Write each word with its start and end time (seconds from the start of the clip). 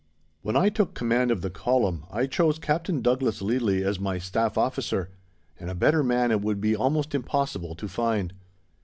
When 0.41 0.55
I 0.55 0.69
took 0.69 0.95
command 0.95 1.29
of 1.29 1.43
the 1.43 1.51
Column 1.51 2.05
I 2.09 2.25
chose 2.25 2.57
Captain 2.57 3.03
Douglas 3.03 3.39
Leadley 3.39 3.83
as 3.83 3.99
my 3.99 4.17
Staff 4.17 4.57
Officer, 4.57 5.11
and 5.59 5.69
a 5.69 5.75
better 5.75 6.01
man 6.01 6.31
it 6.31 6.41
would 6.41 6.59
be 6.59 6.75
almost 6.75 7.13
impossible 7.13 7.75
to 7.75 7.87
find. 7.87 8.33